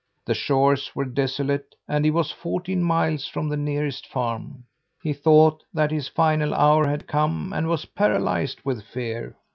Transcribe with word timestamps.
The 0.25 0.33
shores 0.33 0.95
were 0.95 1.05
desolate 1.05 1.75
and 1.87 2.03
he 2.03 2.09
was 2.09 2.31
fourteen 2.31 2.81
miles 2.81 3.27
from 3.27 3.47
the 3.49 3.55
nearest 3.55 4.07
farm. 4.07 4.63
He 5.03 5.13
thought 5.13 5.63
that 5.75 5.91
his 5.91 6.07
final 6.07 6.55
hour 6.55 6.87
had 6.87 7.05
come, 7.05 7.53
and 7.53 7.67
was 7.67 7.85
paralyzed 7.85 8.61
with 8.63 8.83
fear. 8.83 9.37